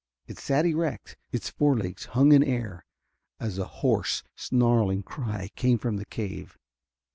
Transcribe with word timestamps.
It 0.25 0.39
sat 0.39 0.65
erect, 0.65 1.15
its 1.31 1.51
forelegs 1.51 2.05
hung 2.05 2.31
in 2.31 2.43
air, 2.43 2.85
as 3.39 3.59
a 3.59 3.65
hoarse, 3.65 4.23
snarling 4.35 5.03
cry 5.03 5.51
came 5.55 5.77
from 5.77 5.97
the 5.97 6.05
cave. 6.07 6.57